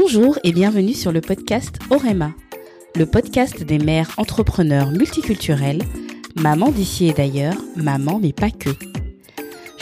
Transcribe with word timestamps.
Bonjour 0.00 0.38
et 0.44 0.52
bienvenue 0.52 0.94
sur 0.94 1.10
le 1.10 1.20
podcast 1.20 1.80
Orema, 1.90 2.32
le 2.94 3.04
podcast 3.04 3.64
des 3.64 3.78
mères 3.78 4.12
entrepreneurs 4.16 4.92
multiculturelles, 4.92 5.82
maman 6.36 6.70
d'ici 6.70 7.08
et 7.08 7.12
d'ailleurs, 7.12 7.56
maman 7.74 8.20
mais 8.22 8.32
pas 8.32 8.52
que. 8.52 8.70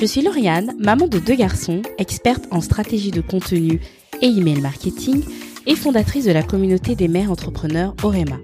Je 0.01 0.07
suis 0.07 0.23
Lauriane, 0.23 0.75
maman 0.79 1.07
de 1.07 1.19
deux 1.19 1.35
garçons, 1.35 1.83
experte 1.99 2.47
en 2.51 2.63
stratégie 2.63 3.11
de 3.11 3.21
contenu 3.21 3.79
et 4.23 4.27
email 4.27 4.63
marketing 4.63 5.23
et 5.67 5.77
fondatrice 5.77 6.25
de 6.25 6.33
la 6.33 6.43
communauté 6.43 6.95
des 6.95 7.09
mères 7.09 7.31
entrepreneurs 7.31 7.95
Orema. 8.03 8.39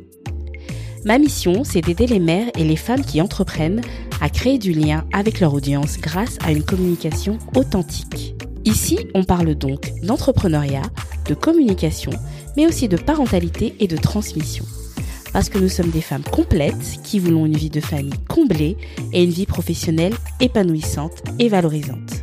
Ma 1.06 1.18
mission, 1.18 1.64
c'est 1.64 1.80
d'aider 1.80 2.06
les 2.06 2.20
mères 2.20 2.50
et 2.54 2.64
les 2.64 2.76
femmes 2.76 3.02
qui 3.02 3.22
entreprennent 3.22 3.80
à 4.20 4.28
créer 4.28 4.58
du 4.58 4.72
lien 4.72 5.06
avec 5.14 5.40
leur 5.40 5.54
audience 5.54 5.98
grâce 5.98 6.36
à 6.44 6.52
une 6.52 6.64
communication 6.64 7.38
authentique. 7.56 8.34
Ici, 8.64 8.98
on 9.14 9.24
parle 9.24 9.54
donc 9.56 9.92
d'entrepreneuriat, 10.02 10.82
de 11.26 11.34
communication, 11.34 12.12
mais 12.56 12.66
aussi 12.66 12.88
de 12.88 12.96
parentalité 12.96 13.74
et 13.80 13.88
de 13.88 13.96
transmission. 13.96 14.64
Parce 15.32 15.48
que 15.48 15.58
nous 15.58 15.68
sommes 15.68 15.90
des 15.90 16.00
femmes 16.00 16.22
complètes 16.22 17.00
qui 17.02 17.18
voulons 17.18 17.46
une 17.46 17.56
vie 17.56 17.70
de 17.70 17.80
famille 17.80 18.12
comblée 18.28 18.76
et 19.12 19.24
une 19.24 19.30
vie 19.30 19.46
professionnelle 19.46 20.14
épanouissante 20.40 21.22
et 21.38 21.48
valorisante. 21.48 22.22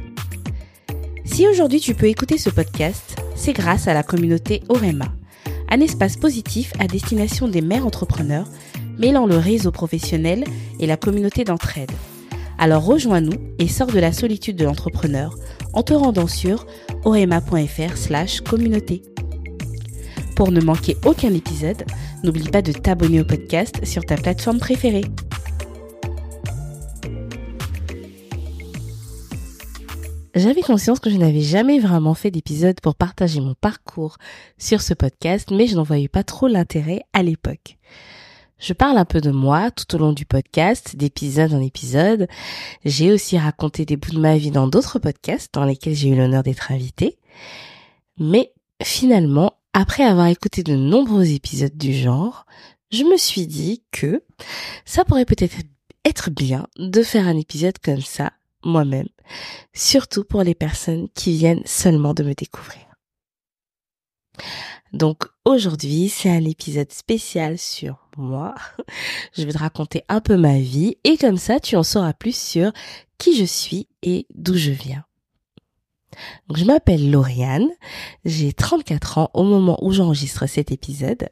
Si 1.26 1.48
aujourd'hui 1.48 1.82
tu 1.82 1.94
peux 1.94 2.08
écouter 2.08 2.38
ce 2.38 2.50
podcast, 2.50 3.18
c'est 3.36 3.54
grâce 3.54 3.88
à 3.88 3.94
la 3.94 4.04
communauté 4.04 4.64
Orema, 4.70 5.08
un 5.70 5.82
espace 5.82 6.16
positif 6.16 6.72
à 6.80 6.88
destination 6.88 7.48
des 7.48 7.62
mères 7.62 7.86
entrepreneurs 7.86 8.48
mêlant 8.98 9.26
le 9.26 9.38
réseau 9.38 9.72
professionnel 9.72 10.44
et 10.80 10.88
la 10.88 10.98
communauté 10.98 11.44
d'entraide. 11.44 11.92
Alors 12.58 12.84
rejoins-nous 12.84 13.38
et 13.58 13.68
sors 13.68 13.88
de 13.88 14.00
la 14.00 14.12
solitude 14.12 14.58
de 14.58 14.66
l'entrepreneur 14.66 15.36
en 15.74 15.84
te 15.84 15.94
rendant 15.94 16.28
sur 16.28 16.66
orema.fr 17.06 17.98
slash 17.98 18.42
communauté. 18.42 19.02
Pour 20.36 20.52
ne 20.52 20.62
manquer 20.62 20.96
aucun 21.06 21.34
épisode, 21.34 21.84
n'oublie 22.24 22.50
pas 22.50 22.62
de 22.62 22.72
t'abonner 22.72 23.22
au 23.22 23.26
podcast 23.26 23.86
sur 23.86 24.06
ta 24.06 24.16
plateforme 24.16 24.60
préférée. 24.60 25.06
J'avais 30.36 30.62
conscience 30.62 31.02
que 31.02 31.10
je 31.10 31.18
n'avais 31.18 31.42
jamais 31.42 31.80
vraiment 31.80 32.14
fait 32.14 32.32
d'épisode 32.32 32.80
pour 32.80 32.96
partager 32.96 33.42
mon 33.42 33.56
parcours 33.56 34.18
sur 34.58 34.82
ce 34.82 34.94
podcast, 34.94 35.50
mais 35.52 35.68
je 35.68 35.76
n'en 35.76 35.84
voyais 35.84 36.08
pas 36.08 36.24
trop 36.24 36.48
l'intérêt 36.48 37.02
à 37.12 37.24
l'époque. 37.24 37.78
Je 38.60 38.74
parle 38.74 38.98
un 38.98 39.06
peu 39.06 39.22
de 39.22 39.32
moi 39.32 39.72
tout 39.72 39.96
au 39.96 39.98
long 39.98 40.12
du 40.12 40.26
podcast, 40.26 40.98
d'épisode 40.98 41.54
en 41.54 41.62
épisode. 41.62 42.28
J'ai 42.84 43.14
aussi 43.14 43.38
raconté 43.38 43.86
des 43.86 43.96
bouts 43.96 44.12
de 44.12 44.20
ma 44.20 44.38
vie 44.38 44.52
dans 44.52 44.68
d'autres 44.68 45.00
podcasts 45.00 45.54
dans 45.54 45.64
lesquels 45.64 45.96
j'ai 45.96 46.10
eu 46.10 46.16
l'honneur 46.16 46.44
d'être 46.44 46.72
invitée. 46.74 47.18
Mais 48.18 48.52
finalement, 48.84 49.54
après 49.72 50.04
avoir 50.04 50.28
écouté 50.28 50.62
de 50.62 50.76
nombreux 50.76 51.32
épisodes 51.32 51.78
du 51.78 51.94
genre, 51.94 52.46
je 52.92 53.04
me 53.04 53.16
suis 53.16 53.48
dit 53.48 53.82
que 53.92 54.24
ça 54.84 55.06
pourrait 55.06 55.26
peut-être 55.26 55.56
être 56.04 56.30
bien 56.30 56.68
de 56.78 57.02
faire 57.02 57.28
un 57.28 57.38
épisode 57.38 57.78
comme 57.80 58.02
ça 58.02 58.34
moi-même, 58.66 59.08
surtout 59.74 60.26
pour 60.26 60.44
les 60.44 60.56
personnes 60.56 61.08
qui 61.16 61.38
viennent 61.38 61.64
seulement 61.66 62.14
de 62.14 62.24
me 62.24 62.34
découvrir. 62.34 62.82
Donc 64.94 65.26
aujourd'hui, 65.46 66.10
c'est 66.10 66.30
un 66.30 66.46
épisode 66.46 66.92
spécial 66.92 67.58
sur 67.58 68.08
moi. 68.18 68.56
Je 69.38 69.44
vais 69.44 69.54
te 69.54 69.58
raconter 69.58 70.04
un 70.10 70.22
peu 70.22 70.38
ma 70.38 70.60
vie 70.60 70.98
et 71.04 71.18
comme 71.18 71.38
ça, 71.38 71.60
tu 71.60 71.76
en 71.76 71.84
sauras 71.84 72.14
plus 72.14 72.36
sur 72.36 72.72
qui 73.18 73.38
je 73.38 73.44
suis 73.44 73.88
et 74.02 74.26
d'où 74.34 74.56
je 74.56 74.72
viens. 74.72 75.04
Donc, 76.48 76.58
je 76.58 76.66
m'appelle 76.66 77.12
Lauriane, 77.12 77.68
j'ai 78.26 78.54
34 78.54 79.18
ans 79.20 79.30
au 79.34 79.44
moment 79.44 79.78
où 79.84 79.92
j'enregistre 79.92 80.48
cet 80.48 80.72
épisode. 80.72 81.30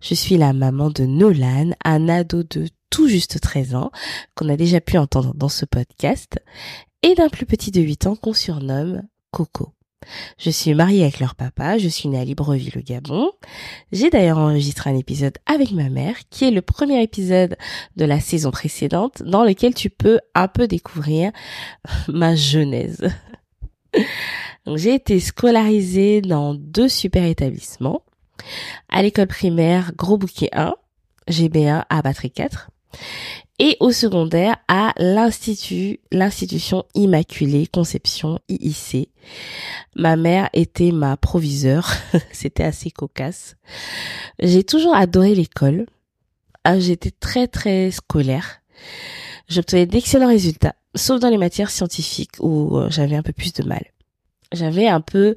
Je 0.00 0.14
suis 0.14 0.36
la 0.36 0.52
maman 0.52 0.90
de 0.90 1.04
Nolan, 1.04 1.70
un 1.84 2.08
ado 2.08 2.42
de 2.42 2.68
tout 2.90 3.08
juste 3.08 3.40
13 3.40 3.74
ans 3.74 3.90
qu'on 4.34 4.48
a 4.48 4.56
déjà 4.56 4.80
pu 4.80 4.98
entendre 4.98 5.34
dans 5.34 5.48
ce 5.48 5.64
podcast, 5.64 6.38
et 7.02 7.14
d'un 7.14 7.28
plus 7.28 7.46
petit 7.46 7.70
de 7.70 7.80
8 7.80 8.06
ans 8.06 8.16
qu'on 8.16 8.34
surnomme 8.34 9.02
Coco. 9.30 9.72
Je 10.38 10.50
suis 10.50 10.74
mariée 10.74 11.02
avec 11.02 11.20
leur 11.20 11.34
papa, 11.34 11.78
je 11.78 11.88
suis 11.88 12.08
née 12.08 12.18
à 12.18 12.24
Libreville 12.24 12.78
au 12.78 12.80
Gabon. 12.80 13.32
J'ai 13.92 14.10
d'ailleurs 14.10 14.38
enregistré 14.38 14.90
un 14.90 14.96
épisode 14.96 15.36
avec 15.46 15.72
ma 15.72 15.90
mère, 15.90 16.16
qui 16.30 16.46
est 16.46 16.50
le 16.50 16.62
premier 16.62 17.02
épisode 17.02 17.56
de 17.96 18.04
la 18.04 18.20
saison 18.20 18.50
précédente, 18.50 19.22
dans 19.22 19.44
lequel 19.44 19.74
tu 19.74 19.90
peux 19.90 20.20
un 20.34 20.48
peu 20.48 20.66
découvrir 20.66 21.32
ma 22.08 22.34
genèse. 22.34 23.08
j'ai 24.66 24.94
été 24.94 25.20
scolarisée 25.20 26.22
dans 26.22 26.54
deux 26.54 26.88
super 26.88 27.24
établissements. 27.24 28.02
À 28.88 29.02
l'école 29.02 29.26
primaire 29.26 29.92
Gros 29.96 30.16
Bouquet 30.16 30.48
1, 30.52 30.74
GB1 31.28 31.84
à 31.88 32.02
Batterie 32.02 32.30
4 32.30 32.70
et 33.60 33.76
au 33.78 33.92
secondaire 33.92 34.56
à 34.68 34.94
l'institut, 34.96 36.00
l'institution 36.10 36.84
Immaculée 36.94 37.66
Conception 37.66 38.38
IIC. 38.48 39.10
Ma 39.96 40.16
mère 40.16 40.48
était 40.54 40.92
ma 40.92 41.18
proviseure, 41.18 41.92
c'était 42.32 42.64
assez 42.64 42.90
cocasse. 42.90 43.56
J'ai 44.38 44.64
toujours 44.64 44.94
adoré 44.94 45.34
l'école. 45.34 45.84
Ah, 46.64 46.80
j'étais 46.80 47.10
très 47.10 47.48
très 47.48 47.90
scolaire. 47.90 48.62
J'obtenais 49.46 49.84
d'excellents 49.84 50.28
résultats, 50.28 50.74
sauf 50.94 51.20
dans 51.20 51.28
les 51.28 51.36
matières 51.36 51.70
scientifiques 51.70 52.36
où 52.40 52.78
euh, 52.78 52.88
j'avais 52.88 53.16
un 53.16 53.22
peu 53.22 53.32
plus 53.34 53.52
de 53.52 53.62
mal. 53.62 53.84
J'avais 54.52 54.88
un 54.88 55.02
peu, 55.02 55.36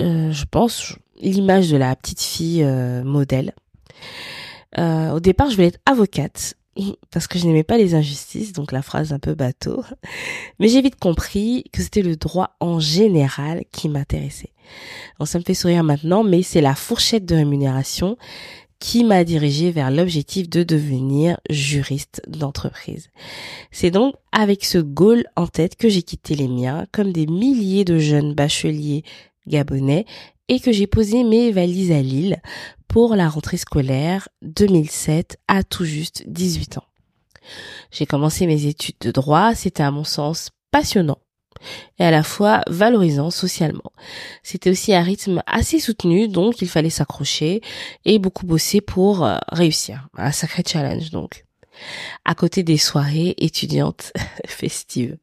euh, 0.00 0.32
je 0.32 0.44
pense, 0.50 0.96
l'image 1.20 1.70
de 1.70 1.76
la 1.76 1.94
petite 1.94 2.20
fille 2.20 2.64
euh, 2.64 3.04
modèle. 3.04 3.52
au 4.76 5.20
départ, 5.20 5.50
je 5.50 5.54
voulais 5.54 5.68
être 5.68 5.80
avocate 5.86 6.56
parce 7.10 7.26
que 7.26 7.38
je 7.38 7.46
n'aimais 7.46 7.62
pas 7.62 7.78
les 7.78 7.94
injustices, 7.94 8.52
donc 8.52 8.72
la 8.72 8.82
phrase 8.82 9.12
un 9.12 9.18
peu 9.18 9.34
bateau. 9.34 9.82
Mais 10.58 10.68
j'ai 10.68 10.82
vite 10.82 10.98
compris 10.98 11.64
que 11.72 11.82
c'était 11.82 12.02
le 12.02 12.16
droit 12.16 12.56
en 12.60 12.80
général 12.80 13.64
qui 13.72 13.88
m'intéressait. 13.88 14.52
Bon, 15.18 15.24
ça 15.24 15.38
me 15.38 15.44
fait 15.44 15.54
sourire 15.54 15.84
maintenant, 15.84 16.24
mais 16.24 16.42
c'est 16.42 16.60
la 16.60 16.74
fourchette 16.74 17.26
de 17.26 17.34
rémunération 17.34 18.16
qui 18.80 19.04
m'a 19.04 19.24
dirigé 19.24 19.70
vers 19.70 19.90
l'objectif 19.90 20.50
de 20.50 20.62
devenir 20.62 21.38
juriste 21.48 22.20
d'entreprise. 22.26 23.08
C'est 23.70 23.90
donc 23.90 24.14
avec 24.30 24.64
ce 24.64 24.78
goal 24.78 25.24
en 25.36 25.46
tête 25.46 25.76
que 25.76 25.88
j'ai 25.88 26.02
quitté 26.02 26.34
les 26.34 26.48
miens, 26.48 26.86
comme 26.92 27.12
des 27.12 27.26
milliers 27.26 27.84
de 27.84 27.98
jeunes 27.98 28.34
bacheliers 28.34 29.02
gabonais, 29.46 30.06
et 30.48 30.60
que 30.60 30.72
j'ai 30.72 30.86
posé 30.86 31.24
mes 31.24 31.52
valises 31.52 31.92
à 31.92 32.02
Lille 32.02 32.40
pour 32.88 33.16
la 33.16 33.28
rentrée 33.28 33.56
scolaire 33.56 34.28
2007 34.42 35.38
à 35.48 35.62
tout 35.62 35.84
juste 35.84 36.24
18 36.26 36.78
ans. 36.78 36.84
J'ai 37.90 38.06
commencé 38.06 38.46
mes 38.46 38.66
études 38.66 38.96
de 39.00 39.10
droit, 39.10 39.54
c'était 39.54 39.82
à 39.82 39.90
mon 39.90 40.04
sens 40.04 40.50
passionnant 40.70 41.18
et 41.98 42.04
à 42.04 42.10
la 42.10 42.22
fois 42.22 42.62
valorisant 42.68 43.30
socialement. 43.30 43.92
C'était 44.42 44.70
aussi 44.70 44.94
un 44.94 45.02
rythme 45.02 45.42
assez 45.46 45.80
soutenu, 45.80 46.28
donc 46.28 46.60
il 46.62 46.68
fallait 46.68 46.90
s'accrocher 46.90 47.62
et 48.04 48.18
beaucoup 48.18 48.46
bosser 48.46 48.80
pour 48.80 49.24
euh, 49.24 49.36
réussir. 49.50 50.08
Un 50.16 50.32
sacré 50.32 50.62
challenge 50.66 51.10
donc. 51.10 51.44
À 52.24 52.34
côté 52.34 52.62
des 52.62 52.78
soirées 52.78 53.34
étudiantes 53.38 54.12
festives. 54.46 55.16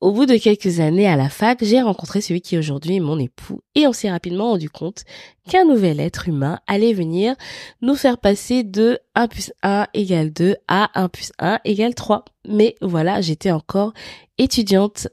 Au 0.00 0.12
bout 0.12 0.26
de 0.26 0.36
quelques 0.36 0.78
années 0.78 1.08
à 1.08 1.16
la 1.16 1.28
fac, 1.28 1.58
j'ai 1.64 1.82
rencontré 1.82 2.20
celui 2.20 2.40
qui 2.40 2.56
aujourd'hui 2.56 2.96
est 2.96 3.00
mon 3.00 3.18
époux 3.18 3.62
et 3.74 3.88
on 3.88 3.92
s'est 3.92 4.10
rapidement 4.10 4.50
rendu 4.50 4.70
compte 4.70 5.02
qu'un 5.48 5.64
nouvel 5.64 5.98
être 5.98 6.28
humain 6.28 6.60
allait 6.68 6.92
venir 6.92 7.34
nous 7.82 7.96
faire 7.96 8.18
passer 8.18 8.62
de 8.62 9.00
1 9.18 9.26
plus 9.26 9.52
1 9.64 9.88
égale 9.94 10.32
2 10.32 10.54
à 10.68 10.90
1 10.94 11.08
plus 11.08 11.32
1 11.40 11.58
égale 11.64 11.94
3. 11.94 12.24
Mais 12.48 12.76
voilà, 12.80 13.20
j'étais 13.20 13.50
encore 13.50 13.92
étudiante. 14.38 15.08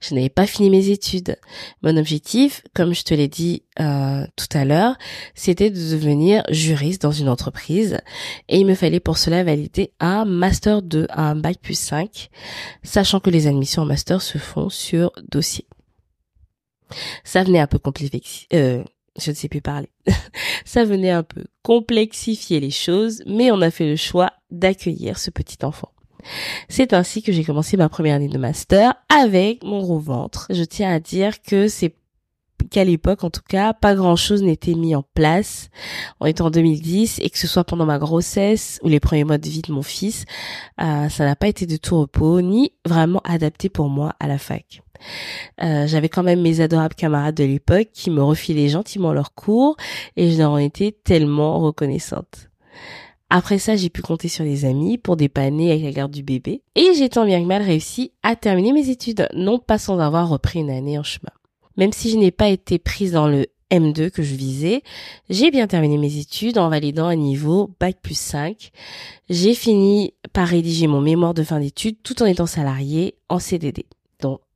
Je 0.00 0.14
n'avais 0.14 0.30
pas 0.30 0.46
fini 0.46 0.70
mes 0.70 0.88
études. 0.88 1.36
Mon 1.82 1.98
objectif, 1.98 2.62
comme 2.74 2.94
je 2.94 3.04
te 3.04 3.12
l'ai 3.12 3.28
dit 3.28 3.62
euh, 3.78 4.26
tout 4.34 4.56
à 4.56 4.64
l'heure, 4.64 4.96
c'était 5.34 5.68
de 5.68 5.76
devenir 5.76 6.42
juriste 6.48 7.02
dans 7.02 7.12
une 7.12 7.28
entreprise. 7.28 7.98
Et 8.48 8.58
il 8.58 8.66
me 8.66 8.74
fallait 8.74 8.98
pour 8.98 9.18
cela 9.18 9.44
valider 9.44 9.92
un 10.00 10.24
master 10.24 10.80
2, 10.80 11.06
un 11.10 11.36
bac 11.36 11.58
plus 11.60 11.78
5, 11.78 12.30
sachant 12.82 13.20
que 13.20 13.28
les 13.28 13.46
admissions 13.46 13.82
en 13.82 13.86
master 13.86 14.22
se 14.22 14.38
font 14.38 14.70
sur 14.70 15.12
dossier. 15.30 15.66
Ça 17.24 17.44
venait 17.44 17.60
un 17.60 17.66
peu 17.66 17.78
compliqué. 17.78 18.22
Euh, 18.54 18.82
je 19.18 19.30
ne 19.30 19.36
sais 19.36 19.48
plus 19.48 19.60
parler. 19.60 19.90
Ça 20.64 20.84
venait 20.84 21.10
un 21.10 21.22
peu 21.22 21.44
complexifier 21.62 22.60
les 22.60 22.70
choses, 22.70 23.22
mais 23.26 23.50
on 23.50 23.60
a 23.60 23.70
fait 23.70 23.86
le 23.86 23.96
choix 23.96 24.32
d'accueillir 24.50 25.18
ce 25.18 25.30
petit 25.30 25.64
enfant. 25.64 25.90
C'est 26.68 26.92
ainsi 26.92 27.22
que 27.22 27.32
j'ai 27.32 27.44
commencé 27.44 27.76
ma 27.76 27.88
première 27.88 28.16
année 28.16 28.28
de 28.28 28.38
master 28.38 28.94
avec 29.08 29.64
mon 29.64 29.80
gros 29.80 29.98
ventre. 29.98 30.46
Je 30.50 30.64
tiens 30.64 30.92
à 30.92 31.00
dire 31.00 31.42
que 31.42 31.68
c'est 31.68 31.94
qu'à 32.70 32.84
l'époque, 32.84 33.24
en 33.24 33.30
tout 33.30 33.42
cas, 33.48 33.72
pas 33.72 33.94
grand 33.94 34.16
chose 34.16 34.42
n'était 34.42 34.74
mis 34.74 34.94
en 34.94 35.02
place. 35.14 35.70
On 36.20 36.26
est 36.26 36.40
en 36.40 36.50
2010 36.50 37.20
et 37.20 37.30
que 37.30 37.38
ce 37.38 37.46
soit 37.46 37.64
pendant 37.64 37.86
ma 37.86 37.98
grossesse 37.98 38.78
ou 38.82 38.88
les 38.88 39.00
premiers 39.00 39.24
mois 39.24 39.38
de 39.38 39.48
vie 39.48 39.62
de 39.62 39.72
mon 39.72 39.82
fils, 39.82 40.24
euh, 40.80 41.08
ça 41.08 41.24
n'a 41.24 41.36
pas 41.36 41.48
été 41.48 41.66
de 41.66 41.76
tout 41.76 41.98
repos 41.98 42.42
ni 42.42 42.72
vraiment 42.86 43.20
adapté 43.24 43.68
pour 43.68 43.88
moi 43.88 44.14
à 44.20 44.28
la 44.28 44.38
fac. 44.38 44.82
Euh, 45.62 45.86
j'avais 45.86 46.08
quand 46.08 46.22
même 46.22 46.40
mes 46.40 46.60
adorables 46.60 46.94
camarades 46.94 47.36
de 47.36 47.44
l'époque 47.44 47.88
qui 47.92 48.10
me 48.10 48.22
refilaient 48.22 48.68
gentiment 48.68 49.12
leurs 49.12 49.34
cours 49.34 49.76
et 50.16 50.30
je 50.30 50.38
leur 50.38 50.52
en 50.52 50.58
étais 50.58 50.92
tellement 51.04 51.58
reconnaissante. 51.60 52.48
Après 53.28 53.58
ça, 53.58 53.76
j'ai 53.76 53.90
pu 53.90 54.02
compter 54.02 54.28
sur 54.28 54.44
des 54.44 54.64
amis 54.64 54.98
pour 54.98 55.16
dépanner 55.16 55.70
avec 55.70 55.84
la 55.84 55.92
garde 55.92 56.10
du 56.10 56.24
bébé 56.24 56.62
et 56.74 56.94
j'ai 56.96 57.08
tant 57.08 57.24
bien 57.24 57.40
que 57.40 57.46
mal 57.46 57.62
réussi 57.62 58.12
à 58.22 58.34
terminer 58.34 58.72
mes 58.72 58.88
études, 58.88 59.28
non 59.34 59.58
pas 59.58 59.78
sans 59.78 59.98
avoir 60.00 60.28
repris 60.28 60.60
une 60.60 60.70
année 60.70 60.98
en 60.98 61.04
chemin. 61.04 61.32
Même 61.76 61.92
si 61.92 62.10
je 62.10 62.16
n'ai 62.16 62.32
pas 62.32 62.48
été 62.48 62.78
prise 62.78 63.12
dans 63.12 63.28
le 63.28 63.46
M2 63.70 64.10
que 64.10 64.22
je 64.22 64.34
visais. 64.34 64.82
J'ai 65.28 65.50
bien 65.50 65.66
terminé 65.66 65.96
mes 65.96 66.18
études 66.18 66.58
en 66.58 66.68
validant 66.68 67.06
un 67.06 67.16
niveau 67.16 67.70
Bac 67.78 67.98
plus 68.02 68.18
5. 68.18 68.70
J'ai 69.28 69.54
fini 69.54 70.14
par 70.32 70.48
rédiger 70.48 70.86
mon 70.86 71.00
mémoire 71.00 71.34
de 71.34 71.42
fin 71.42 71.60
d'études 71.60 71.96
tout 72.02 72.22
en 72.22 72.26
étant 72.26 72.46
salarié 72.46 73.14
en 73.28 73.38
CDD. 73.38 73.86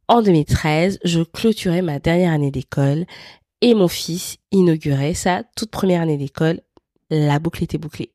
En 0.06 0.20
2013, 0.20 0.98
je 1.02 1.22
clôturais 1.22 1.80
ma 1.80 1.98
dernière 1.98 2.32
année 2.32 2.50
d'école 2.50 3.06
et 3.62 3.74
mon 3.74 3.88
fils 3.88 4.36
inaugurait 4.52 5.14
sa 5.14 5.44
toute 5.56 5.70
première 5.70 6.02
année 6.02 6.18
d'école. 6.18 6.60
La 7.08 7.38
boucle 7.38 7.64
était 7.64 7.78
bouclée. 7.78 8.12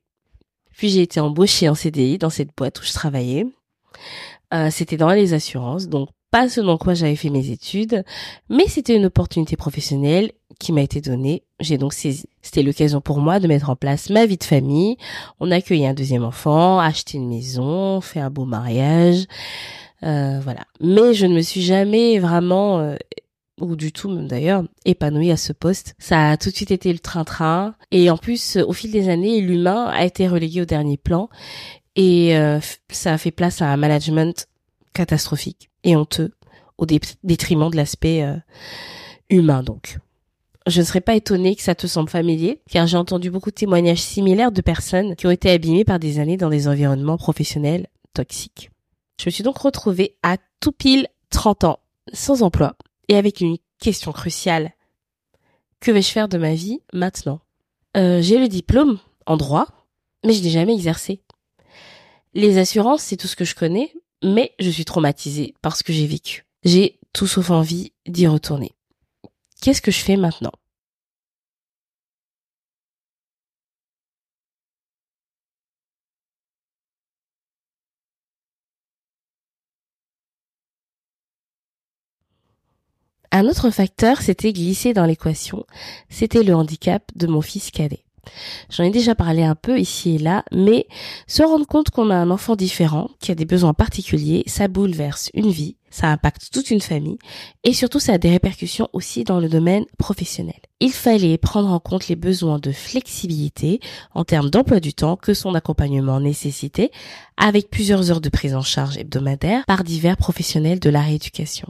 Puis 0.77 0.89
j'ai 0.89 1.01
été 1.01 1.19
embauchée 1.19 1.67
en 1.67 1.73
CDI 1.73 2.19
dans 2.19 2.29
cette 2.29 2.55
boîte 2.55 2.79
où 2.79 2.83
je 2.83 2.93
travaillais. 2.93 3.47
Euh, 4.53 4.69
c'était 4.69 4.97
dans 4.97 5.09
les 5.09 5.33
assurances, 5.33 5.87
donc 5.87 6.09
pas 6.31 6.47
ce 6.47 6.61
dans 6.61 6.77
quoi 6.77 6.93
j'avais 6.93 7.15
fait 7.15 7.31
mes 7.31 7.49
études, 7.49 8.03
mais 8.49 8.67
c'était 8.67 8.95
une 8.95 9.05
opportunité 9.07 9.55
professionnelle 9.55 10.31
qui 10.59 10.73
m'a 10.73 10.81
été 10.81 11.01
donnée. 11.01 11.43
J'ai 11.59 11.79
donc 11.79 11.93
saisi. 11.93 12.27
C'était 12.43 12.61
l'occasion 12.61 13.01
pour 13.01 13.19
moi 13.19 13.39
de 13.39 13.47
mettre 13.47 13.71
en 13.71 13.75
place 13.75 14.11
ma 14.11 14.27
vie 14.27 14.37
de 14.37 14.43
famille. 14.43 14.97
On 15.39 15.49
a 15.49 15.55
accueilli 15.55 15.87
un 15.87 15.95
deuxième 15.95 16.23
enfant, 16.23 16.79
acheté 16.79 17.17
une 17.17 17.29
maison, 17.29 17.99
fait 17.99 18.19
un 18.19 18.29
beau 18.29 18.45
mariage, 18.45 19.25
voilà. 20.01 20.65
Mais 20.81 21.13
je 21.13 21.25
ne 21.25 21.35
me 21.35 21.41
suis 21.41 21.61
jamais 21.61 22.19
vraiment 22.19 22.79
euh, 22.79 22.95
ou 23.59 23.75
du 23.75 23.91
tout 23.91 24.09
même 24.09 24.27
d'ailleurs, 24.27 24.63
épanouie 24.85 25.31
à 25.31 25.37
ce 25.37 25.53
poste. 25.53 25.95
Ça 25.99 26.31
a 26.31 26.37
tout 26.37 26.49
de 26.49 26.55
suite 26.55 26.71
été 26.71 26.91
le 26.91 26.99
train-train. 26.99 27.75
Et 27.91 28.09
en 28.09 28.17
plus, 28.17 28.57
au 28.57 28.73
fil 28.73 28.91
des 28.91 29.09
années, 29.09 29.41
l'humain 29.41 29.85
a 29.87 30.05
été 30.05 30.27
relégué 30.27 30.61
au 30.61 30.65
dernier 30.65 30.97
plan. 30.97 31.29
Et 31.95 32.37
euh, 32.37 32.59
ça 32.89 33.13
a 33.13 33.17
fait 33.17 33.31
place 33.31 33.61
à 33.61 33.67
un 33.67 33.77
management 33.77 34.47
catastrophique 34.93 35.69
et 35.83 35.95
honteux 35.95 36.31
au 36.77 36.85
détriment 36.85 37.69
de 37.69 37.75
l'aspect 37.75 38.23
euh, 38.23 38.37
humain 39.29 39.63
donc. 39.63 39.97
Je 40.67 40.81
ne 40.81 40.85
serais 40.85 41.01
pas 41.01 41.15
étonnée 41.15 41.55
que 41.55 41.61
ça 41.61 41.73
te 41.73 41.87
semble 41.87 42.09
familier, 42.09 42.61
car 42.69 42.85
j'ai 42.85 42.97
entendu 42.97 43.31
beaucoup 43.31 43.49
de 43.49 43.55
témoignages 43.55 44.01
similaires 44.01 44.51
de 44.51 44.61
personnes 44.61 45.15
qui 45.15 45.25
ont 45.25 45.31
été 45.31 45.49
abîmées 45.49 45.83
par 45.83 45.99
des 45.99 46.19
années 46.19 46.37
dans 46.37 46.49
des 46.49 46.67
environnements 46.67 47.17
professionnels 47.17 47.87
toxiques. 48.13 48.69
Je 49.19 49.25
me 49.25 49.31
suis 49.31 49.43
donc 49.43 49.57
retrouvée 49.57 50.15
à 50.23 50.37
tout 50.61 50.71
pile 50.71 51.07
30 51.29 51.65
ans, 51.65 51.79
sans 52.13 52.41
emploi, 52.41 52.75
et 53.09 53.15
avec 53.15 53.41
une 53.41 53.57
question 53.79 54.13
cruciale. 54.13 54.73
Que 55.81 55.91
vais-je 55.91 56.09
faire 56.11 56.29
de 56.29 56.37
ma 56.37 56.53
vie 56.55 56.79
maintenant? 56.93 57.41
Euh, 57.97 58.21
J'ai 58.21 58.39
le 58.39 58.47
diplôme 58.47 58.97
en 59.25 59.35
droit, 59.35 59.67
mais 60.25 60.33
je 60.33 60.41
n'ai 60.41 60.49
jamais 60.49 60.73
exercé. 60.73 61.21
Les 62.33 62.57
assurances, 62.57 63.01
c'est 63.01 63.17
tout 63.17 63.27
ce 63.27 63.35
que 63.35 63.45
je 63.45 63.55
connais, 63.55 63.93
mais 64.23 64.53
je 64.59 64.69
suis 64.69 64.85
traumatisée 64.85 65.53
par 65.61 65.75
ce 65.75 65.83
que 65.83 65.91
j'ai 65.91 66.07
vécu. 66.07 66.45
J'ai 66.63 66.99
tout 67.11 67.27
sauf 67.27 67.49
envie 67.49 67.91
d'y 68.07 68.25
retourner. 68.27 68.71
Qu'est-ce 69.61 69.81
que 69.81 69.91
je 69.91 69.99
fais 69.99 70.15
maintenant? 70.15 70.53
Un 83.31 83.45
autre 83.45 83.69
facteur 83.69 84.21
s'était 84.21 84.53
glissé 84.53 84.93
dans 84.93 85.05
l'équation, 85.05 85.65
c'était 86.09 86.43
le 86.43 86.55
handicap 86.55 87.03
de 87.15 87.27
mon 87.27 87.41
fils 87.41 87.69
cadet. 87.69 88.03
J'en 88.69 88.83
ai 88.83 88.91
déjà 88.91 89.15
parlé 89.15 89.43
un 89.43 89.55
peu 89.55 89.79
ici 89.79 90.15
et 90.15 90.17
là, 90.17 90.43
mais 90.51 90.87
se 91.27 91.43
rendre 91.43 91.67
compte 91.67 91.89
qu'on 91.89 92.09
a 92.09 92.15
un 92.15 92.31
enfant 92.31 92.55
différent, 92.55 93.09
qui 93.19 93.31
a 93.31 93.35
des 93.35 93.45
besoins 93.45 93.73
particuliers, 93.73 94.43
ça 94.47 94.67
bouleverse 94.67 95.29
une 95.33 95.49
vie, 95.49 95.77
ça 95.89 96.07
impacte 96.07 96.51
toute 96.51 96.71
une 96.71 96.81
famille, 96.81 97.17
et 97.63 97.73
surtout 97.73 97.99
ça 97.99 98.13
a 98.13 98.17
des 98.17 98.29
répercussions 98.29 98.87
aussi 98.93 99.23
dans 99.23 99.39
le 99.39 99.49
domaine 99.49 99.85
professionnel. 99.97 100.59
Il 100.79 100.91
fallait 100.91 101.37
prendre 101.37 101.69
en 101.69 101.79
compte 101.79 102.07
les 102.07 102.15
besoins 102.15 102.59
de 102.59 102.71
flexibilité 102.71 103.79
en 104.13 104.23
termes 104.23 104.49
d'emploi 104.49 104.79
du 104.79 104.93
temps 104.93 105.15
que 105.15 105.33
son 105.33 105.55
accompagnement 105.55 106.19
nécessitait, 106.19 106.91
avec 107.37 107.69
plusieurs 107.69 108.11
heures 108.11 108.21
de 108.21 108.29
prise 108.29 108.55
en 108.55 108.61
charge 108.61 108.97
hebdomadaire 108.97 109.65
par 109.65 109.83
divers 109.83 110.17
professionnels 110.17 110.79
de 110.79 110.89
la 110.89 111.01
rééducation. 111.01 111.69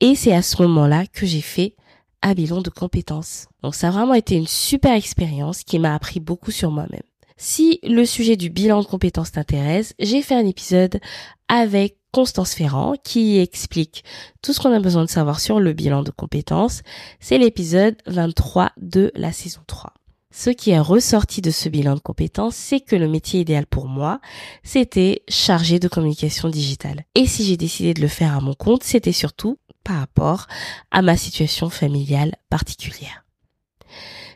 Et 0.00 0.14
c'est 0.14 0.34
à 0.34 0.42
ce 0.42 0.62
moment-là 0.62 1.06
que 1.06 1.26
j'ai 1.26 1.40
fait 1.40 1.74
un 2.22 2.34
bilan 2.34 2.62
de 2.62 2.70
compétences. 2.70 3.48
Donc 3.62 3.74
ça 3.74 3.88
a 3.88 3.90
vraiment 3.90 4.14
été 4.14 4.36
une 4.36 4.46
super 4.46 4.94
expérience 4.94 5.62
qui 5.62 5.78
m'a 5.78 5.94
appris 5.94 6.20
beaucoup 6.20 6.50
sur 6.50 6.70
moi-même. 6.70 7.02
Si 7.36 7.80
le 7.82 8.04
sujet 8.04 8.36
du 8.36 8.48
bilan 8.48 8.80
de 8.80 8.86
compétences 8.86 9.32
t'intéresse, 9.32 9.94
j'ai 9.98 10.22
fait 10.22 10.34
un 10.34 10.46
épisode 10.46 11.00
avec 11.48 11.96
Constance 12.12 12.54
Ferrand 12.54 12.94
qui 13.02 13.38
explique 13.38 14.04
tout 14.40 14.52
ce 14.52 14.60
qu'on 14.60 14.72
a 14.72 14.80
besoin 14.80 15.04
de 15.04 15.10
savoir 15.10 15.40
sur 15.40 15.58
le 15.58 15.72
bilan 15.72 16.02
de 16.02 16.12
compétences. 16.12 16.82
C'est 17.18 17.38
l'épisode 17.38 17.96
23 18.06 18.70
de 18.80 19.10
la 19.16 19.32
saison 19.32 19.60
3. 19.66 19.92
Ce 20.30 20.50
qui 20.50 20.70
est 20.70 20.80
ressorti 20.80 21.42
de 21.42 21.50
ce 21.50 21.68
bilan 21.68 21.94
de 21.94 22.00
compétences, 22.00 22.56
c'est 22.56 22.80
que 22.80 22.96
le 22.96 23.08
métier 23.08 23.40
idéal 23.40 23.66
pour 23.66 23.86
moi, 23.86 24.20
c'était 24.62 25.22
chargé 25.28 25.78
de 25.78 25.88
communication 25.88 26.48
digitale. 26.48 27.04
Et 27.14 27.26
si 27.26 27.44
j'ai 27.44 27.56
décidé 27.56 27.94
de 27.94 28.00
le 28.00 28.08
faire 28.08 28.36
à 28.36 28.40
mon 28.40 28.54
compte, 28.54 28.82
c'était 28.82 29.12
surtout 29.12 29.58
par 29.84 29.98
rapport 29.98 30.46
à 30.90 31.02
ma 31.02 31.16
situation 31.16 31.70
familiale 31.70 32.34
particulière. 32.50 33.24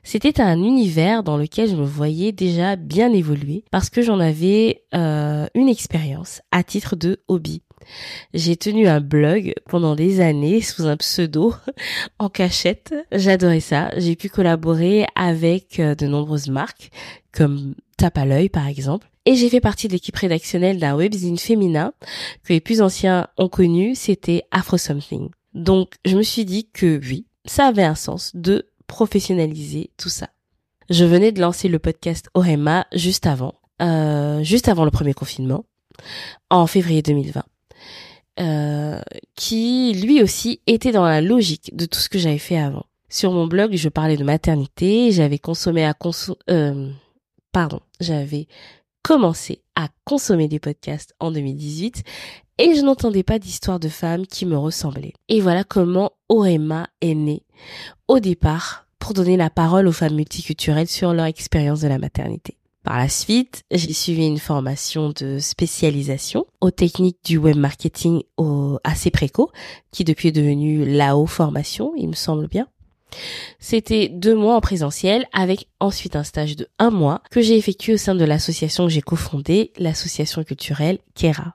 C'était 0.05 0.41
un 0.41 0.63
univers 0.63 1.23
dans 1.23 1.37
lequel 1.37 1.69
je 1.69 1.77
me 1.77 1.85
voyais 1.85 2.33
déjà 2.33 2.77
bien 2.77 3.13
évoluer 3.13 3.65
parce 3.71 3.91
que 3.91 4.01
j'en 4.01 4.21
avais 4.21 4.85
euh, 4.95 5.47
une 5.55 5.69
expérience 5.69 6.41
à 6.51 6.63
titre 6.63 6.97
de 6.97 7.21
hobby. 7.29 7.63
J'ai 8.35 8.57
tenu 8.57 8.89
un 8.89 9.01
blog 9.01 9.55
pendant 9.69 9.95
des 9.95 10.21
années 10.21 10.61
sous 10.61 10.87
un 10.87 10.97
pseudo 10.97 11.55
en 12.19 12.29
cachette. 12.29 12.95
J'adorais 13.13 13.61
ça. 13.61 13.91
J'ai 13.97 14.17
pu 14.17 14.29
collaborer 14.29 15.07
avec 15.15 15.81
euh, 15.81 15.95
de 15.95 16.07
nombreuses 16.07 16.49
marques 16.49 16.91
comme 17.33 17.75
Tape 17.97 18.19
à 18.19 18.25
l'œil 18.25 18.49
par 18.49 18.67
exemple. 18.67 19.09
Et 19.27 19.35
j'ai 19.35 19.51
fait 19.51 19.61
partie 19.61 19.89
de 19.89 19.93
l'équipe 19.93 20.17
rédactionnelle 20.17 20.79
d'un 20.79 20.97
webzine 20.97 21.37
féminin 21.37 21.93
que 22.45 22.55
les 22.55 22.61
plus 22.61 22.81
anciens 22.81 23.27
ont 23.37 23.51
connu, 23.51 23.95
c'était 23.95 24.45
Afro 24.51 24.79
Something. 24.79 25.29
Donc 25.55 25.95
je 26.05 26.17
me 26.17 26.23
suis 26.23 26.45
dit 26.45 26.69
que 26.73 27.01
oui, 27.05 27.27
ça 27.45 27.67
avait 27.67 27.85
un 27.85 27.95
sens 27.95 28.33
de 28.35 28.69
professionnaliser 28.87 29.91
tout 29.97 30.09
ça. 30.09 30.31
Je 30.91 31.05
venais 31.05 31.33
de 31.33 31.41
lancer 31.41 31.69
le 31.69 31.79
podcast 31.79 32.29
Orema 32.35 32.87
juste 32.93 33.27
avant, 33.27 33.55
euh, 33.83 34.43
juste 34.43 34.69
avant 34.69 34.85
le 34.85 34.91
premier 34.91 35.15
confinement, 35.15 35.65
en 36.51 36.67
février 36.67 37.03
2020. 37.03 37.45
Euh, 38.41 39.01
qui 39.35 39.95
lui 39.95 40.23
aussi 40.23 40.61
était 40.69 40.93
dans 40.93 41.05
la 41.05 41.21
logique 41.21 41.75
de 41.75 41.87
tout 41.87 41.99
ce 41.99 42.09
que 42.09 42.21
j'avais 42.21 42.39
fait 42.39 42.59
avant. 42.59 42.87
Sur 43.09 43.33
mon 43.33 43.49
blog, 43.49 43.75
je 43.75 43.89
parlais 43.89 44.17
de 44.17 44.23
maternité, 44.23 45.11
j'avais 45.11 45.39
consommé 45.39 45.91
euh, 46.49 46.89
j'avais 48.01 48.47
commencé 49.03 49.63
à 49.75 49.89
consommer 50.05 50.47
des 50.47 50.61
podcasts 50.61 51.15
en 51.19 51.33
2018 51.33 52.05
et 52.59 52.75
je 52.75 52.83
n'entendais 52.83 53.23
pas 53.23 53.39
d'histoire 53.39 53.81
de 53.81 53.89
femmes 53.89 54.27
qui 54.27 54.47
me 54.47 54.57
ressemblaient. 54.57 55.15
Et 55.29 55.41
voilà 55.41 55.65
comment 55.65 56.13
Orema 56.29 56.89
est 57.01 57.15
née 57.15 57.43
au 58.09 58.21
départ 58.21 58.87
pour 58.99 59.15
donner 59.15 59.37
la 59.37 59.51
parole 59.51 59.87
aux 59.87 59.93
femmes 59.93 60.17
multiculturelles 60.17 60.89
sur 60.89 61.13
leur 61.13 61.27
expérience 61.27 61.81
de 61.81 61.89
la 61.89 61.99
maternité. 61.99 62.57
Par 62.85 62.99
la 62.99 63.09
suite, 63.09 63.65
j'ai 63.71 63.93
suivi 63.93 64.27
une 64.27 64.39
formation 64.39 65.11
de 65.11 65.39
spécialisation 65.39 66.47
aux 66.61 66.71
techniques 66.71 67.19
du 67.25 67.37
web 67.37 67.57
marketing 67.57 68.23
au, 68.37 68.79
assez 68.83 69.11
préco, 69.11 69.51
qui 69.93 70.05
depuis 70.05 70.29
est 70.29 70.33
devenue 70.33 70.85
la 70.85 71.17
haut 71.17 71.27
formation, 71.27 71.93
il 71.97 72.09
me 72.09 72.15
semble 72.15 72.49
bien. 72.49 72.67
C'était 73.59 74.09
deux 74.09 74.35
mois 74.35 74.57
en 74.57 74.61
présentiel 74.61 75.27
avec 75.33 75.69
ensuite 75.81 76.17
un 76.17 76.25
stage 76.25 76.57
de 76.57 76.69
un 76.79 76.91
mois 76.91 77.23
que 77.31 77.41
j'ai 77.41 77.57
effectué 77.57 77.95
au 77.95 77.99
sein 77.99 78.15
de 78.15 78.25
l'association 78.25 78.87
que 78.87 78.93
j'ai 78.93 79.03
cofondée, 79.03 79.73
l'association 79.79 80.45
culturelle 80.45 80.99
Kera. 81.15 81.55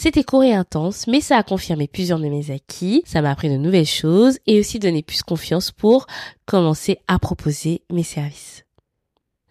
C'était 0.00 0.22
court 0.22 0.44
et 0.44 0.54
intense, 0.54 1.08
mais 1.08 1.20
ça 1.20 1.38
a 1.38 1.42
confirmé 1.42 1.88
plusieurs 1.88 2.20
de 2.20 2.28
mes 2.28 2.52
acquis, 2.52 3.02
ça 3.04 3.20
m'a 3.20 3.32
appris 3.32 3.50
de 3.50 3.56
nouvelles 3.56 3.84
choses 3.84 4.38
et 4.46 4.60
aussi 4.60 4.78
donné 4.78 5.02
plus 5.02 5.24
confiance 5.24 5.72
pour 5.72 6.06
commencer 6.46 7.00
à 7.08 7.18
proposer 7.18 7.82
mes 7.90 8.04
services. 8.04 8.64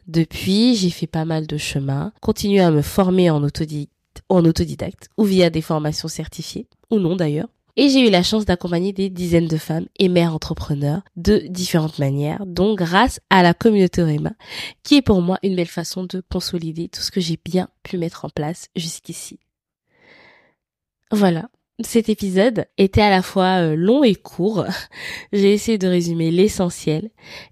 Depuis, 0.08 0.74
j'ai 0.76 0.90
fait 0.90 1.06
pas 1.06 1.26
mal 1.26 1.48
de 1.48 1.58
chemin, 1.58 2.14
continué 2.22 2.62
à 2.62 2.72
me 2.72 2.82
former 2.82 3.30
en 3.30 3.44
autodidacte, 3.44 5.10
ou 5.18 5.26
via 5.26 5.50
des 5.50 5.62
formations 5.62 6.08
certifiées, 6.08 6.66
ou 6.92 7.00
non 7.00 7.18
d'ailleurs. 7.18 7.50
Et 7.76 7.90
j'ai 7.90 8.08
eu 8.08 8.10
la 8.10 8.24
chance 8.24 8.46
d'accompagner 8.46 8.94
des 8.94 9.10
dizaines 9.10 9.50
de 9.50 9.58
femmes 9.58 9.88
et 10.00 10.08
mères 10.08 10.34
entrepreneurs 10.34 11.02
de 11.18 11.44
différentes 11.50 12.00
manières, 12.00 12.46
dont 12.46 12.74
grâce 12.74 13.20
à 13.30 13.44
la 13.44 13.54
communauté 13.54 14.02
Rema, 14.02 14.32
qui 14.84 14.96
est 14.96 15.02
pour 15.02 15.22
moi 15.22 15.40
une 15.44 15.58
belle 15.58 15.68
façon 15.68 16.06
de 16.06 16.24
consolider 16.32 16.88
tout 16.88 17.02
ce 17.02 17.12
que 17.12 17.20
j'ai 17.20 17.38
bien 17.44 17.68
pu 17.84 17.98
mettre 17.98 18.24
en 18.24 18.30
place 18.30 18.68
jusqu'ici. 18.78 19.40
Voilà, 21.12 21.50
Cet 21.84 22.10
épisode 22.10 22.66
était 22.78 23.02
à 23.02 23.10
la 23.10 23.22
fois 23.22 23.62
euh, 23.62 23.76
long 23.76 24.04
et 24.04 24.16
court. 24.16 24.66
J'ai 25.32 25.54
essayé 25.54 25.78
de 25.78 25.88
résumer 25.88 26.32
l'essentiel 26.32 27.12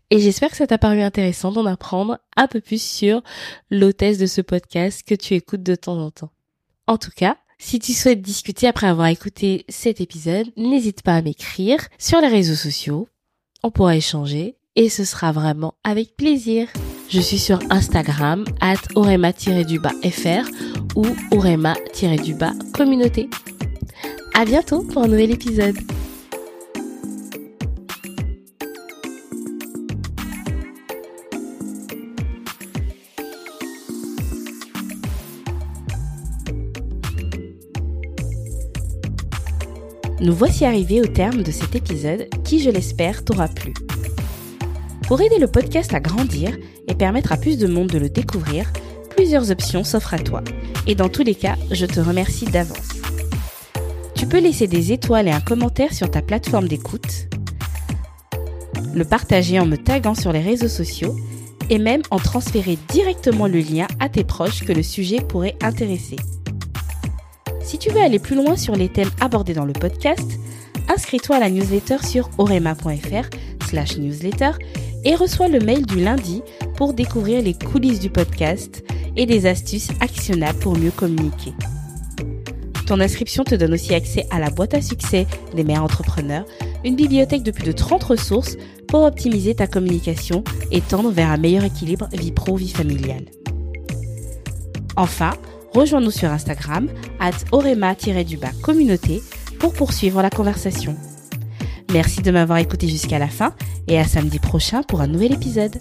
et 0.10 0.20
j'espère 0.20 0.50
que 0.50 0.58
ça 0.58 0.68
t'a 0.68 0.78
paru 0.78 1.02
intéressant 1.02 1.52
d'en 1.52 1.66
apprendre 1.66 2.20
un 2.36 2.48
peu 2.48 2.60
plus 2.60 2.82
sur 2.82 3.22
l'hôtesse 3.70 4.18
de 4.18 4.26
ce 4.26 4.42
podcast 4.42 5.04
que 5.08 5.16
tu 5.16 5.36
écoutes 5.36 5.64
de 5.64 5.76
temps 5.76 6.00
en 6.00 6.12
temps. 6.12 6.32
En 6.88 6.98
tout 6.98 7.12
cas, 7.16 7.38
si 7.58 7.80
tu 7.80 7.94
souhaites 7.94 8.22
discuter 8.22 8.68
après 8.68 8.88
avoir 8.88 9.08
écouté 9.08 9.66
cet 9.70 10.02
épisode, 10.02 10.52
n'hésite 10.58 11.02
pas 11.02 11.16
à 11.16 11.22
m'écrire 11.22 11.88
sur 11.98 12.20
les 12.20 12.28
réseaux 12.28 12.56
sociaux. 12.56 13.08
On 13.64 13.72
pourra 13.72 13.96
échanger 13.96 14.58
et 14.76 14.90
ce 14.90 15.06
sera 15.06 15.32
vraiment 15.32 15.76
avec 15.84 16.18
plaisir. 16.18 16.68
Je 17.08 17.22
suis 17.22 17.38
sur 17.38 17.60
Instagram, 17.70 18.46
at 18.62 18.78
orema-fr 18.96 20.50
ou 20.96 21.06
orema-communauté. 21.32 23.30
À 24.34 24.44
bientôt 24.44 24.84
pour 24.84 25.04
un 25.04 25.08
nouvel 25.08 25.32
épisode. 25.32 25.76
Nous 40.22 40.34
voici 40.34 40.66
arrivés 40.66 41.02
au 41.02 41.06
terme 41.06 41.44
de 41.44 41.52
cet 41.52 41.76
épisode 41.76 42.28
qui, 42.44 42.60
je 42.60 42.72
l'espère, 42.72 43.24
t'aura 43.24 43.48
plu. 43.48 43.74
Pour 45.08 45.22
aider 45.22 45.38
le 45.38 45.48
podcast 45.48 45.94
à 45.94 46.00
grandir 46.00 46.58
et 46.88 46.96
permettre 46.96 47.32
à 47.32 47.38
plus 47.38 47.60
de 47.60 47.68
monde 47.68 47.90
de 47.90 48.00
le 48.00 48.10
découvrir, 48.10 48.74
plusieurs 49.16 49.52
options 49.52 49.84
s'offrent 49.84 50.16
à 50.16 50.20
toi. 50.20 50.44
Et 50.88 50.96
dans 50.96 51.10
tous 51.10 51.22
les 51.22 51.36
cas, 51.36 51.58
je 51.70 51.86
te 51.86 52.00
remercie 52.00 52.46
d'avance. 52.46 52.90
Tu 54.16 54.26
peux 54.26 54.40
laisser 54.40 54.66
des 54.66 54.94
étoiles 54.94 55.28
et 55.28 55.32
un 55.32 55.42
commentaire 55.42 55.94
sur 55.94 56.10
ta 56.10 56.24
plateforme 56.24 56.68
d'écoute, 56.68 57.28
le 58.96 59.06
partager 59.06 59.60
en 59.60 59.68
me 59.68 59.78
taguant 59.78 60.16
sur 60.16 60.32
les 60.32 60.42
réseaux 60.42 60.70
sociaux 60.70 61.16
et 61.70 61.78
même 61.78 62.02
en 62.10 62.18
transférer 62.18 62.80
directement 62.88 63.48
le 63.48 63.60
lien 63.60 63.88
à 64.00 64.10
tes 64.10 64.24
proches 64.24 64.64
que 64.64 64.74
le 64.74 64.84
sujet 64.84 65.20
pourrait 65.22 65.56
intéresser. 65.62 66.16
Si 67.62 67.78
tu 67.78 67.92
veux 67.92 68.02
aller 68.02 68.20
plus 68.20 68.36
loin 68.36 68.58
sur 68.58 68.76
les 68.76 68.90
thèmes 68.90 69.12
abordés 69.22 69.54
dans 69.54 69.66
le 69.66 69.74
podcast, 69.74 70.40
inscris-toi 70.88 71.36
à 71.36 71.40
la 71.40 71.52
newsletter 71.52 71.98
sur 72.04 72.30
orema.fr 72.40 73.30
slash 73.68 73.98
newsletter 73.98 74.52
et 75.06 75.16
reçois 75.16 75.48
le 75.48 75.60
mail 75.60 75.86
du 75.86 76.04
lundi 76.04 76.42
pour 76.76 76.94
découvrir 76.94 77.42
les 77.42 77.54
coulisses 77.54 78.00
du 78.00 78.10
podcast 78.10 78.84
et 79.16 79.26
des 79.26 79.46
astuces 79.46 79.90
actionnables 80.02 80.60
pour 80.60 80.78
mieux 80.78 80.92
communiquer. 80.92 81.54
Ton 82.86 83.00
inscription 83.00 83.44
te 83.44 83.56
donne 83.56 83.74
aussi 83.74 83.96
accès 83.96 84.28
à 84.30 84.40
la 84.40 84.50
boîte 84.50 84.74
à 84.74 84.82
succès 84.82 85.26
des 85.56 85.64
mères 85.64 85.84
entrepreneurs, 85.84 86.46
une 86.84 86.96
bibliothèque 86.96 87.44
de 87.44 87.52
plus 87.52 87.64
de 87.64 87.72
30 87.72 88.04
ressources 88.04 88.58
pour 88.88 89.04
optimiser 89.04 89.56
ta 89.56 89.66
communication 89.66 90.44
et 90.72 90.82
tendre 90.82 91.10
vers 91.10 91.32
un 91.32 91.38
meilleur 91.38 91.64
équilibre 91.64 92.08
vie 92.14 92.32
pro-vie 92.32 92.70
familiale. 92.70 93.26
Enfin, 94.98 95.32
rejoins-nous 95.74 96.12
sur 96.12 96.30
Instagram, 96.30 96.88
at 97.20 97.32
orema-du-bas 97.52 98.52
communauté, 98.62 99.22
pour 99.60 99.74
poursuivre 99.74 100.22
la 100.22 100.30
conversation. 100.30 100.96
Merci 101.96 102.22
de 102.22 102.30
m'avoir 102.30 102.58
écouté 102.58 102.90
jusqu'à 102.90 103.20
la 103.20 103.30
fin 103.30 103.54
et 103.88 103.98
à 103.98 104.04
samedi 104.04 104.38
prochain 104.38 104.84
pour 104.84 105.00
un 105.00 105.08
nouvel 105.08 105.32
épisode. 105.32 105.80